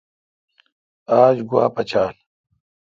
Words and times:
آج 1.21 1.37
گوا 1.49 1.65
پچال۔ 1.75 2.13